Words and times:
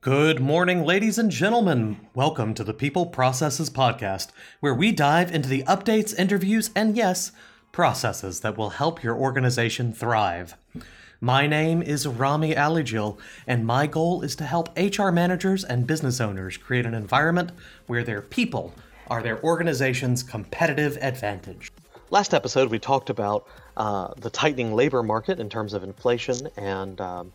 Good 0.00 0.38
morning, 0.38 0.84
ladies 0.84 1.18
and 1.18 1.28
gentlemen. 1.28 1.98
Welcome 2.14 2.54
to 2.54 2.62
the 2.62 2.72
People 2.72 3.06
Processes 3.06 3.68
Podcast, 3.68 4.28
where 4.60 4.72
we 4.72 4.92
dive 4.92 5.34
into 5.34 5.48
the 5.48 5.64
updates, 5.64 6.16
interviews, 6.16 6.70
and 6.76 6.96
yes, 6.96 7.32
processes 7.72 8.38
that 8.42 8.56
will 8.56 8.70
help 8.70 9.02
your 9.02 9.16
organization 9.16 9.92
thrive. 9.92 10.56
My 11.20 11.48
name 11.48 11.82
is 11.82 12.06
Rami 12.06 12.54
Alijil, 12.54 13.18
and 13.44 13.66
my 13.66 13.88
goal 13.88 14.22
is 14.22 14.36
to 14.36 14.44
help 14.44 14.70
HR 14.78 15.10
managers 15.10 15.64
and 15.64 15.84
business 15.84 16.20
owners 16.20 16.56
create 16.56 16.86
an 16.86 16.94
environment 16.94 17.50
where 17.88 18.04
their 18.04 18.22
people 18.22 18.72
are 19.08 19.20
their 19.20 19.42
organization's 19.42 20.22
competitive 20.22 20.96
advantage. 21.00 21.72
Last 22.10 22.34
episode, 22.34 22.70
we 22.70 22.78
talked 22.78 23.10
about 23.10 23.48
uh, 23.76 24.14
the 24.16 24.30
tightening 24.30 24.74
labor 24.74 25.02
market 25.02 25.40
in 25.40 25.50
terms 25.50 25.72
of 25.72 25.82
inflation 25.82 26.48
and 26.56 27.00
um, 27.00 27.32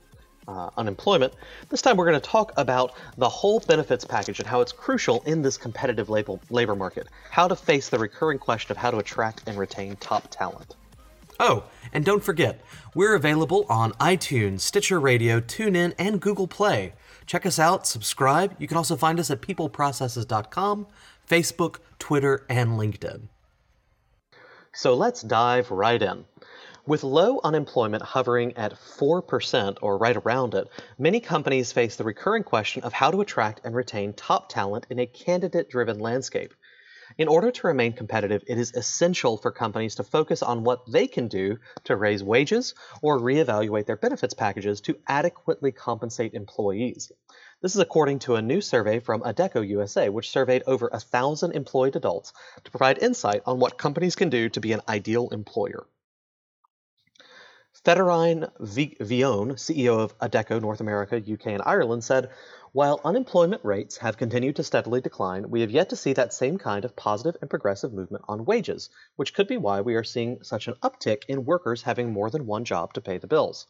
uh, 0.47 0.69
unemployment. 0.77 1.33
This 1.69 1.81
time 1.81 1.97
we're 1.97 2.09
going 2.09 2.19
to 2.19 2.29
talk 2.29 2.51
about 2.57 2.95
the 3.17 3.29
whole 3.29 3.59
benefits 3.59 4.05
package 4.05 4.39
and 4.39 4.47
how 4.47 4.61
it's 4.61 4.71
crucial 4.71 5.21
in 5.25 5.41
this 5.41 5.57
competitive 5.57 6.09
labor, 6.09 6.39
labor 6.49 6.75
market. 6.75 7.07
How 7.29 7.47
to 7.47 7.55
face 7.55 7.89
the 7.89 7.99
recurring 7.99 8.39
question 8.39 8.71
of 8.71 8.77
how 8.77 8.91
to 8.91 8.97
attract 8.97 9.43
and 9.47 9.57
retain 9.57 9.95
top 9.97 10.27
talent. 10.29 10.75
Oh, 11.39 11.63
and 11.91 12.05
don't 12.05 12.23
forget, 12.23 12.61
we're 12.93 13.15
available 13.15 13.65
on 13.69 13.91
iTunes, 13.93 14.61
Stitcher 14.61 14.99
Radio, 14.99 15.39
TuneIn, 15.39 15.93
and 15.97 16.21
Google 16.21 16.47
Play. 16.47 16.93
Check 17.25 17.45
us 17.45 17.57
out, 17.57 17.87
subscribe. 17.87 18.55
You 18.59 18.67
can 18.67 18.77
also 18.77 18.95
find 18.95 19.19
us 19.19 19.31
at 19.31 19.41
peopleprocesses.com, 19.41 20.87
Facebook, 21.27 21.77
Twitter, 21.99 22.45
and 22.49 22.71
LinkedIn. 22.71 23.29
So 24.73 24.95
let's 24.95 25.21
dive 25.21 25.69
right 25.71 26.01
in. 26.01 26.25
With 26.85 27.05
low 27.05 27.39
unemployment 27.45 28.03
hovering 28.03 28.57
at 28.57 28.73
4% 28.73 29.77
or 29.81 29.97
right 29.97 30.17
around 30.17 30.53
it, 30.53 30.67
many 30.97 31.21
companies 31.21 31.71
face 31.71 31.95
the 31.95 32.03
recurring 32.03 32.43
question 32.43 32.83
of 32.83 32.91
how 32.91 33.09
to 33.09 33.21
attract 33.21 33.61
and 33.63 33.73
retain 33.73 34.11
top 34.11 34.49
talent 34.49 34.87
in 34.89 34.99
a 34.99 35.05
candidate 35.05 35.69
driven 35.69 35.99
landscape. 35.99 36.53
In 37.17 37.29
order 37.29 37.51
to 37.51 37.67
remain 37.67 37.93
competitive, 37.93 38.43
it 38.47 38.57
is 38.57 38.73
essential 38.73 39.37
for 39.37 39.49
companies 39.49 39.95
to 39.95 40.03
focus 40.03 40.43
on 40.43 40.65
what 40.65 40.85
they 40.91 41.07
can 41.07 41.29
do 41.29 41.57
to 41.85 41.95
raise 41.95 42.21
wages 42.21 42.75
or 43.01 43.17
reevaluate 43.17 43.85
their 43.85 43.95
benefits 43.95 44.33
packages 44.33 44.81
to 44.81 44.97
adequately 45.07 45.71
compensate 45.71 46.33
employees. 46.33 47.13
This 47.61 47.75
is 47.75 47.81
according 47.81 48.19
to 48.19 48.35
a 48.35 48.41
new 48.41 48.59
survey 48.59 48.99
from 48.99 49.21
Adecco 49.21 49.65
USA, 49.65 50.09
which 50.09 50.31
surveyed 50.31 50.63
over 50.67 50.89
a 50.91 50.99
thousand 50.99 51.53
employed 51.53 51.95
adults 51.95 52.33
to 52.65 52.71
provide 52.71 52.97
insight 52.97 53.41
on 53.45 53.59
what 53.59 53.77
companies 53.77 54.17
can 54.17 54.29
do 54.29 54.49
to 54.49 54.59
be 54.59 54.73
an 54.73 54.81
ideal 54.89 55.29
employer. 55.29 55.87
Federico 57.85 58.49
Vione, 58.61 59.55
CEO 59.55 59.99
of 59.99 60.17
Adecco 60.19 60.61
North 60.61 60.79
America, 60.79 61.17
UK, 61.17 61.47
and 61.47 61.61
Ireland, 61.65 62.01
said, 62.01 62.29
While 62.71 63.01
unemployment 63.03 63.65
rates 63.65 63.97
have 63.97 64.15
continued 64.15 64.55
to 64.55 64.63
steadily 64.63 65.01
decline, 65.01 65.49
we 65.49 65.59
have 65.59 65.69
yet 65.69 65.89
to 65.89 65.97
see 65.97 66.13
that 66.13 66.31
same 66.31 66.57
kind 66.57 66.85
of 66.85 66.95
positive 66.95 67.35
and 67.41 67.49
progressive 67.49 67.91
movement 67.91 68.23
on 68.29 68.45
wages, 68.45 68.89
which 69.17 69.33
could 69.33 69.49
be 69.49 69.57
why 69.57 69.81
we 69.81 69.95
are 69.95 70.03
seeing 70.05 70.41
such 70.43 70.69
an 70.69 70.75
uptick 70.75 71.25
in 71.27 71.43
workers 71.43 71.81
having 71.81 72.13
more 72.13 72.29
than 72.29 72.45
one 72.45 72.63
job 72.63 72.93
to 72.93 73.01
pay 73.01 73.17
the 73.17 73.27
bills. 73.27 73.67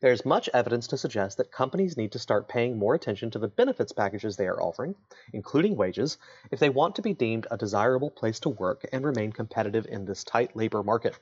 There 0.00 0.12
is 0.12 0.24
much 0.24 0.48
evidence 0.54 0.86
to 0.86 0.96
suggest 0.96 1.36
that 1.36 1.52
companies 1.52 1.98
need 1.98 2.12
to 2.12 2.18
start 2.18 2.48
paying 2.48 2.78
more 2.78 2.94
attention 2.94 3.30
to 3.32 3.38
the 3.38 3.48
benefits 3.48 3.92
packages 3.92 4.36
they 4.38 4.46
are 4.46 4.62
offering, 4.62 4.94
including 5.34 5.76
wages, 5.76 6.16
if 6.50 6.60
they 6.60 6.70
want 6.70 6.96
to 6.96 7.02
be 7.02 7.12
deemed 7.12 7.46
a 7.50 7.58
desirable 7.58 8.10
place 8.10 8.40
to 8.40 8.48
work 8.48 8.86
and 8.90 9.04
remain 9.04 9.32
competitive 9.32 9.84
in 9.84 10.06
this 10.06 10.24
tight 10.24 10.56
labor 10.56 10.82
market. 10.82 11.18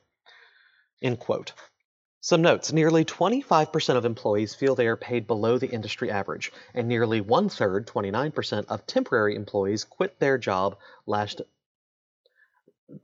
End 1.03 1.19
quote. 1.19 1.53
Some 2.21 2.43
notes 2.43 2.73
nearly 2.73 3.05
25% 3.05 3.97
of 3.97 4.05
employees 4.05 4.53
feel 4.53 4.75
they 4.75 4.89
are 4.89 4.97
paid 4.97 5.29
below 5.29 5.57
the 5.57 5.71
industry 5.71 6.11
average, 6.11 6.53
and 6.75 6.89
nearly 6.89 7.21
one 7.21 7.49
third, 7.49 7.87
29%, 7.87 8.67
of 8.67 8.87
temporary 8.87 9.37
employees 9.37 9.85
quit 9.85 10.19
their 10.19 10.37
job 10.37 10.77
last 11.07 11.41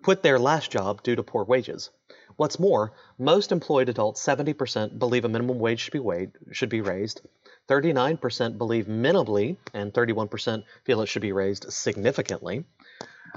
quit 0.02 0.22
their 0.22 0.38
last 0.38 0.70
job 0.70 1.02
due 1.02 1.14
to 1.14 1.22
poor 1.22 1.44
wages. 1.44 1.90
What's 2.36 2.58
more, 2.58 2.92
most 3.16 3.52
employed 3.52 3.88
adults, 3.88 4.24
70%, 4.24 4.98
believe 4.98 5.24
a 5.24 5.28
minimum 5.28 5.60
wage 5.60 5.78
should 5.78 5.92
be, 5.92 6.00
weighed, 6.00 6.32
should 6.50 6.70
be 6.70 6.80
raised, 6.80 7.20
39% 7.68 8.58
believe 8.58 8.86
minimally, 8.86 9.58
and 9.72 9.94
31% 9.94 10.64
feel 10.82 11.02
it 11.02 11.06
should 11.06 11.22
be 11.22 11.32
raised 11.32 11.72
significantly. 11.72 12.64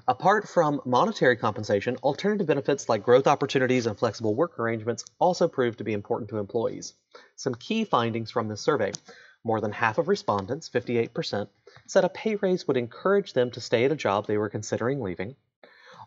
Apart 0.06 0.47
from 0.47 0.81
monetary 0.85 1.38
compensation, 1.38 1.96
alternative 2.03 2.47
benefits 2.47 2.88
like 2.88 3.03
growth 3.03 3.25
opportunities 3.25 3.88
and 3.88 3.97
flexible 3.97 4.35
work 4.35 4.59
arrangements 4.59 5.06
also 5.18 5.47
prove 5.47 5.78
to 5.78 5.84
be 5.84 5.94
important 5.94 6.30
to 6.30 6.38
employees. 6.38 6.94
Some 7.35 7.56
key 7.56 7.84
findings 7.84 8.30
from 8.30 8.47
this 8.47 8.62
survey 8.62 8.91
more 9.44 9.62
than 9.62 9.72
half 9.72 9.97
of 9.97 10.07
respondents, 10.07 10.69
58%, 10.69 11.47
said 11.86 12.03
a 12.03 12.09
pay 12.09 12.36
raise 12.36 12.68
would 12.68 12.78
encourage 12.78 13.34
them 13.34 13.50
to 13.52 13.62
stay 13.62 13.86
at 13.86 13.91
a 13.91 13.96
job 13.96 14.28
they 14.28 14.38
were 14.38 14.50
considering 14.50 15.02
leaving. 15.02 15.36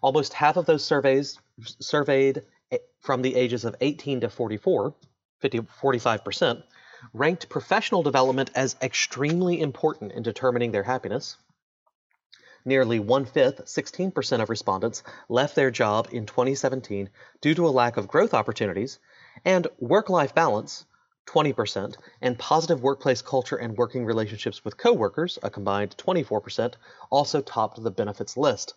Almost 0.02 0.34
half 0.34 0.56
of 0.56 0.66
those 0.66 0.84
surveys 0.84 1.38
surveyed 1.60 2.42
from 3.00 3.22
the 3.22 3.34
ages 3.34 3.64
of 3.64 3.76
18 3.80 4.20
to 4.20 4.30
44, 4.30 4.94
50, 5.38 5.60
45%, 5.60 6.62
ranked 7.14 7.48
professional 7.48 8.02
development 8.02 8.50
as 8.54 8.76
extremely 8.82 9.60
important 9.60 10.12
in 10.12 10.22
determining 10.22 10.70
their 10.70 10.82
happiness. 10.82 11.36
Nearly 12.64 12.98
one 12.98 13.24
fifth, 13.24 13.64
16% 13.64 14.42
of 14.42 14.50
respondents, 14.50 15.02
left 15.28 15.54
their 15.54 15.70
job 15.70 16.08
in 16.12 16.26
2017 16.26 17.08
due 17.40 17.54
to 17.54 17.66
a 17.66 17.70
lack 17.70 17.96
of 17.96 18.08
growth 18.08 18.34
opportunities, 18.34 18.98
and 19.44 19.66
work 19.78 20.10
life 20.10 20.34
balance, 20.34 20.84
20%, 21.26 21.96
and 22.20 22.38
positive 22.38 22.82
workplace 22.82 23.22
culture 23.22 23.56
and 23.56 23.76
working 23.76 24.04
relationships 24.04 24.64
with 24.64 24.76
coworkers, 24.76 25.38
a 25.42 25.50
combined 25.50 25.96
24%, 25.96 26.74
also 27.08 27.40
topped 27.40 27.82
the 27.82 27.90
benefits 27.90 28.36
list. 28.36 28.74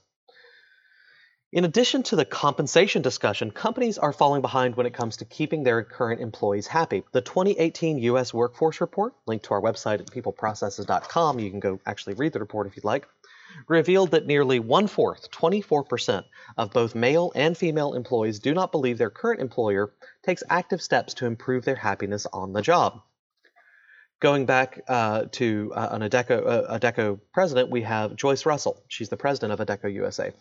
In 1.51 1.65
addition 1.65 2.01
to 2.03 2.15
the 2.15 2.25
compensation 2.25 3.03
discussion, 3.03 3.51
companies 3.51 3.99
are 3.99 4.11
falling 4.11 4.41
behind 4.41 4.75
when 4.75 4.87
it 4.87 4.93
comes 4.95 5.17
to 5.17 5.25
keeping 5.25 5.63
their 5.63 5.83
current 5.83 6.19
employees 6.19 6.65
happy. 6.65 7.03
The 7.11 7.21
2018 7.21 7.99
U.S. 7.99 8.33
Workforce 8.33 8.81
Report, 8.81 9.13
linked 9.27 9.45
to 9.45 9.53
our 9.53 9.61
website 9.61 9.99
at 9.99 10.07
peopleprocesses.com, 10.07 11.39
you 11.39 11.51
can 11.51 11.59
go 11.59 11.79
actually 11.85 12.15
read 12.15 12.33
the 12.33 12.39
report 12.39 12.65
if 12.65 12.75
you'd 12.75 12.85
like, 12.85 13.07
revealed 13.67 14.11
that 14.11 14.25
nearly 14.25 14.59
one 14.59 14.87
fourth, 14.87 15.29
24%, 15.31 16.23
of 16.57 16.71
both 16.71 16.95
male 16.95 17.31
and 17.35 17.57
female 17.57 17.93
employees 17.93 18.39
do 18.39 18.53
not 18.53 18.71
believe 18.71 18.97
their 18.97 19.09
current 19.09 19.41
employer 19.41 19.93
takes 20.23 20.43
active 20.49 20.81
steps 20.81 21.13
to 21.15 21.25
improve 21.25 21.65
their 21.65 21.75
happiness 21.75 22.25
on 22.31 22.53
the 22.53 22.61
job. 22.61 23.01
Going 24.19 24.45
back 24.45 24.81
uh, 24.87 25.25
to 25.33 25.71
uh, 25.75 25.89
an 25.91 26.01
Adecco, 26.01 26.47
uh, 26.47 26.79
Adecco 26.79 27.19
president, 27.33 27.69
we 27.69 27.81
have 27.81 28.15
Joyce 28.15 28.45
Russell. 28.45 28.81
She's 28.87 29.09
the 29.09 29.17
president 29.17 29.51
of 29.51 29.65
Adecco 29.65 29.93
USA. 29.93 30.31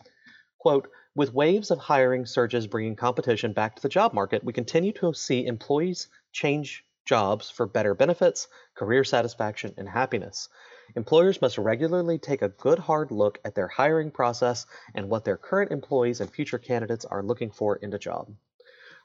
Quote, 0.57 0.87
with 1.15 1.33
waves 1.33 1.69
of 1.69 1.79
hiring 1.79 2.25
surges 2.25 2.65
bringing 2.65 2.95
competition 2.95 3.53
back 3.53 3.75
to 3.75 3.81
the 3.81 3.89
job 3.89 4.13
market, 4.13 4.43
we 4.43 4.53
continue 4.53 4.93
to 4.93 5.13
see 5.13 5.45
employees 5.45 6.07
change 6.31 6.85
jobs 7.05 7.49
for 7.49 7.65
better 7.67 7.93
benefits, 7.93 8.47
career 8.75 9.03
satisfaction, 9.03 9.73
and 9.77 9.87
happiness. 9.89 10.49
Employers 10.95 11.41
must 11.41 11.57
regularly 11.57 12.19
take 12.19 12.43
a 12.43 12.49
good 12.49 12.77
hard 12.77 13.09
look 13.09 13.39
at 13.43 13.55
their 13.55 13.67
hiring 13.67 14.11
process 14.11 14.67
and 14.93 15.09
what 15.09 15.25
their 15.25 15.37
current 15.37 15.71
employees 15.71 16.21
and 16.21 16.29
future 16.29 16.59
candidates 16.59 17.03
are 17.03 17.23
looking 17.23 17.49
for 17.49 17.77
in 17.77 17.91
a 17.93 17.97
job. 17.97 18.31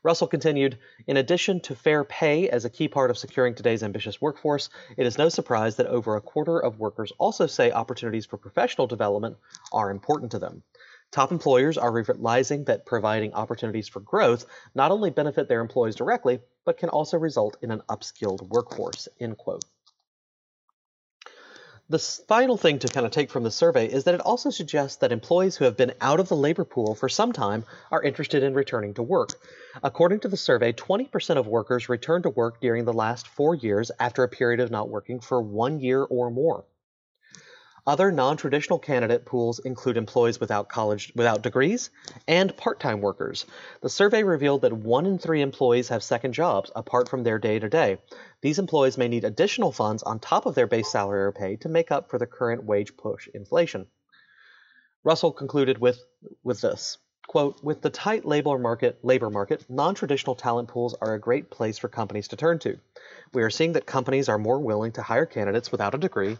Russell 0.02 0.26
continued 0.26 0.78
In 1.06 1.16
addition 1.16 1.60
to 1.62 1.74
fair 1.74 2.04
pay 2.04 2.48
as 2.50 2.64
a 2.64 2.70
key 2.70 2.88
part 2.88 3.10
of 3.10 3.16
securing 3.16 3.54
today's 3.54 3.82
ambitious 3.82 4.20
workforce, 4.20 4.68
it 4.96 5.06
is 5.06 5.16
no 5.16 5.30
surprise 5.30 5.76
that 5.76 5.86
over 5.86 6.14
a 6.14 6.20
quarter 6.20 6.58
of 6.58 6.78
workers 6.78 7.10
also 7.18 7.46
say 7.46 7.72
opportunities 7.72 8.26
for 8.26 8.36
professional 8.36 8.86
development 8.86 9.38
are 9.72 9.90
important 9.90 10.30
to 10.32 10.38
them. 10.38 10.62
Top 11.10 11.32
employers 11.32 11.78
are 11.78 11.90
realizing 11.90 12.64
that 12.64 12.84
providing 12.84 13.32
opportunities 13.32 13.88
for 13.88 14.00
growth 14.00 14.44
not 14.74 14.90
only 14.90 15.08
benefit 15.08 15.48
their 15.48 15.62
employees 15.62 15.96
directly, 15.96 16.40
but 16.66 16.76
can 16.76 16.90
also 16.90 17.16
result 17.16 17.56
in 17.62 17.70
an 17.70 17.80
upskilled 17.88 18.42
workforce. 18.42 19.08
End 19.18 19.38
quote. 19.38 19.64
The 21.90 21.98
final 21.98 22.58
thing 22.58 22.80
to 22.80 22.88
kind 22.88 23.06
of 23.06 23.12
take 23.12 23.30
from 23.30 23.44
the 23.44 23.50
survey 23.50 23.86
is 23.86 24.04
that 24.04 24.14
it 24.14 24.20
also 24.20 24.50
suggests 24.50 24.98
that 24.98 25.10
employees 25.10 25.56
who 25.56 25.64
have 25.64 25.78
been 25.78 25.94
out 26.02 26.20
of 26.20 26.28
the 26.28 26.36
labor 26.36 26.66
pool 26.66 26.94
for 26.94 27.08
some 27.08 27.32
time 27.32 27.64
are 27.90 28.02
interested 28.02 28.42
in 28.42 28.52
returning 28.52 28.92
to 28.94 29.02
work. 29.02 29.30
According 29.82 30.20
to 30.20 30.28
the 30.28 30.36
survey, 30.36 30.74
20% 30.74 31.38
of 31.38 31.46
workers 31.46 31.88
returned 31.88 32.24
to 32.24 32.28
work 32.28 32.60
during 32.60 32.84
the 32.84 32.92
last 32.92 33.26
four 33.26 33.54
years 33.54 33.90
after 33.98 34.22
a 34.22 34.28
period 34.28 34.60
of 34.60 34.70
not 34.70 34.90
working 34.90 35.20
for 35.20 35.40
one 35.40 35.80
year 35.80 36.02
or 36.02 36.30
more. 36.30 36.66
Other 37.88 38.12
non-traditional 38.12 38.78
candidate 38.78 39.24
pools 39.24 39.60
include 39.60 39.96
employees 39.96 40.38
without 40.38 40.68
college 40.68 41.10
without 41.16 41.40
degrees 41.42 41.88
and 42.28 42.54
part-time 42.54 43.00
workers. 43.00 43.46
The 43.80 43.88
survey 43.88 44.24
revealed 44.24 44.60
that 44.60 44.74
1 44.74 45.06
in 45.06 45.18
3 45.18 45.40
employees 45.40 45.88
have 45.88 46.02
second 46.02 46.34
jobs 46.34 46.70
apart 46.76 47.08
from 47.08 47.22
their 47.22 47.38
day-to-day. 47.38 47.96
These 48.42 48.58
employees 48.58 48.98
may 48.98 49.08
need 49.08 49.24
additional 49.24 49.72
funds 49.72 50.02
on 50.02 50.18
top 50.18 50.44
of 50.44 50.54
their 50.54 50.66
base 50.66 50.92
salary 50.92 51.22
or 51.22 51.32
pay 51.32 51.56
to 51.56 51.70
make 51.70 51.90
up 51.90 52.10
for 52.10 52.18
the 52.18 52.26
current 52.26 52.62
wage 52.62 52.94
push 52.94 53.26
inflation. 53.28 53.86
Russell 55.02 55.32
concluded 55.32 55.78
with 55.78 55.98
with 56.44 56.60
this. 56.60 56.98
Quote, 57.26 57.62
with 57.64 57.80
the 57.80 57.90
tight 57.90 58.26
labor 58.26 58.58
market, 58.58 58.98
labor 59.02 59.30
market, 59.30 59.64
non-traditional 59.70 60.34
talent 60.34 60.68
pools 60.68 60.94
are 61.00 61.14
a 61.14 61.20
great 61.20 61.50
place 61.50 61.78
for 61.78 61.88
companies 61.88 62.28
to 62.28 62.36
turn 62.36 62.58
to. 62.58 62.78
We 63.32 63.42
are 63.42 63.50
seeing 63.50 63.72
that 63.72 63.86
companies 63.86 64.28
are 64.28 64.38
more 64.38 64.58
willing 64.58 64.92
to 64.92 65.02
hire 65.02 65.26
candidates 65.26 65.72
without 65.72 65.94
a 65.94 65.98
degree, 65.98 66.36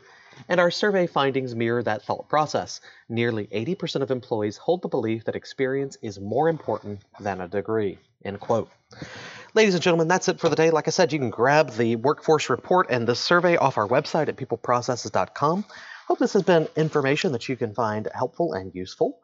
and 0.49 0.61
our 0.61 0.71
survey 0.71 1.07
findings 1.07 1.55
mirror 1.55 1.83
that 1.83 2.03
thought 2.03 2.29
process. 2.29 2.81
Nearly 3.09 3.47
80% 3.47 4.03
of 4.03 4.11
employees 4.11 4.57
hold 4.57 4.83
the 4.83 4.89
belief 4.89 5.25
that 5.25 5.37
experience 5.37 5.97
is 6.03 6.21
more 6.21 6.49
important 6.49 7.01
than 7.21 7.41
a 7.41 7.49
degree. 7.49 7.99
End 8.25 8.41
quote. 8.41 8.71
Ladies 9.55 9.75
and 9.75 9.83
gentlemen, 9.83 10.09
that's 10.09 10.29
it 10.29 10.41
for 10.41 10.49
the 10.49 10.57
day. 10.57 10.71
Like 10.71 10.89
I 10.89 10.91
said, 10.91 11.13
you 11.13 11.19
can 11.19 11.31
grab 11.31 11.71
the 11.71 11.97
workforce 11.97 12.51
report 12.51 12.89
and 12.91 13.07
the 13.07 13.15
survey 13.15 13.57
off 13.57 13.79
our 13.79 13.89
website 13.89 14.29
at 14.29 14.37
peopleprocesses.com. 14.37 15.65
Hope 16.07 16.19
this 16.19 16.33
has 16.35 16.43
been 16.43 16.69
information 16.77 17.33
that 17.33 17.49
you 17.49 17.57
can 17.57 17.75
find 17.75 18.09
helpful 18.15 18.53
and 18.53 18.75
useful. 18.75 19.21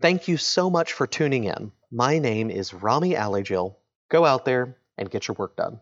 Thank 0.00 0.28
you 0.28 0.36
so 0.36 0.68
much 0.68 0.92
for 0.92 1.06
tuning 1.06 1.44
in. 1.44 1.72
My 1.90 2.18
name 2.18 2.50
is 2.50 2.74
Rami 2.74 3.14
Alijil. 3.14 3.76
Go 4.10 4.24
out 4.24 4.44
there 4.44 4.76
and 4.98 5.10
get 5.10 5.28
your 5.28 5.34
work 5.38 5.56
done. 5.56 5.80